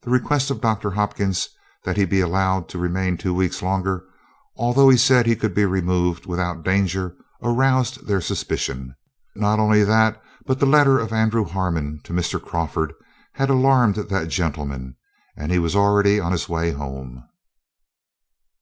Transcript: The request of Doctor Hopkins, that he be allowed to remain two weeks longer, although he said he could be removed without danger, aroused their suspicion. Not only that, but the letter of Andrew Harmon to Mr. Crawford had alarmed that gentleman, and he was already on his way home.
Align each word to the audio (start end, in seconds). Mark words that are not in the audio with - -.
The 0.00 0.08
request 0.08 0.50
of 0.50 0.62
Doctor 0.62 0.92
Hopkins, 0.92 1.50
that 1.84 1.98
he 1.98 2.06
be 2.06 2.22
allowed 2.22 2.70
to 2.70 2.78
remain 2.78 3.18
two 3.18 3.34
weeks 3.34 3.60
longer, 3.60 4.02
although 4.56 4.88
he 4.88 4.96
said 4.96 5.26
he 5.26 5.36
could 5.36 5.52
be 5.54 5.66
removed 5.66 6.24
without 6.24 6.62
danger, 6.64 7.14
aroused 7.42 8.06
their 8.06 8.22
suspicion. 8.22 8.94
Not 9.36 9.58
only 9.58 9.84
that, 9.84 10.22
but 10.46 10.58
the 10.58 10.64
letter 10.64 10.98
of 10.98 11.12
Andrew 11.12 11.44
Harmon 11.44 12.00
to 12.04 12.14
Mr. 12.14 12.40
Crawford 12.42 12.94
had 13.34 13.50
alarmed 13.50 13.96
that 13.96 14.28
gentleman, 14.28 14.96
and 15.36 15.52
he 15.52 15.58
was 15.58 15.76
already 15.76 16.18
on 16.18 16.32
his 16.32 16.48
way 16.48 16.70
home. 16.70 17.24